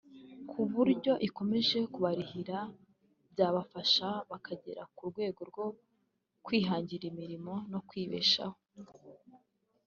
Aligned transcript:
ku 0.49 0.59
buryo 0.71 1.13
ikomeje 1.27 1.77
kubarihirira 1.93 2.59
byabafasha 3.31 4.07
bakagera 4.29 4.81
ku 4.95 5.01
rwego 5.09 5.41
rwo 5.49 5.65
kwihangira 6.45 7.03
imirimo 7.11 7.53
no 7.71 7.79
kwibeshaho 7.87 8.57